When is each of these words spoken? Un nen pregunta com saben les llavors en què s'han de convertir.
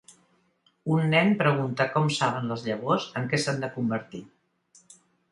Un 0.93 1.03
nen 1.09 1.27
pregunta 1.41 1.85
com 1.97 2.09
saben 2.19 2.49
les 2.51 2.63
llavors 2.69 3.05
en 3.21 3.27
què 3.33 3.39
s'han 3.43 3.61
de 3.65 3.69
convertir. 3.77 4.23